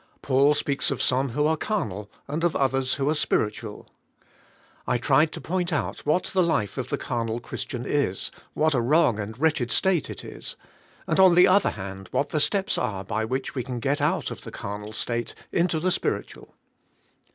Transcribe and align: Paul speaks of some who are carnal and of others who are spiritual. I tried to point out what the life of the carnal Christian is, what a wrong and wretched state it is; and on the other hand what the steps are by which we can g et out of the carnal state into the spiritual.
Paul 0.23 0.55
speaks 0.55 0.89
of 0.89 0.99
some 0.99 1.29
who 1.29 1.45
are 1.45 1.55
carnal 1.55 2.09
and 2.27 2.43
of 2.43 2.55
others 2.55 2.95
who 2.95 3.07
are 3.07 3.13
spiritual. 3.13 3.91
I 4.87 4.97
tried 4.97 5.31
to 5.33 5.39
point 5.39 5.71
out 5.71 6.07
what 6.07 6.23
the 6.23 6.41
life 6.41 6.79
of 6.79 6.89
the 6.89 6.97
carnal 6.97 7.39
Christian 7.39 7.85
is, 7.85 8.31
what 8.55 8.73
a 8.73 8.81
wrong 8.81 9.19
and 9.19 9.37
wretched 9.37 9.69
state 9.71 10.09
it 10.09 10.25
is; 10.25 10.55
and 11.05 11.19
on 11.19 11.35
the 11.35 11.47
other 11.47 11.69
hand 11.69 12.09
what 12.11 12.29
the 12.29 12.39
steps 12.39 12.79
are 12.79 13.03
by 13.03 13.23
which 13.25 13.53
we 13.53 13.61
can 13.61 13.79
g 13.79 13.89
et 13.89 14.01
out 14.01 14.31
of 14.31 14.41
the 14.41 14.49
carnal 14.49 14.91
state 14.93 15.35
into 15.51 15.79
the 15.79 15.91
spiritual. 15.91 16.55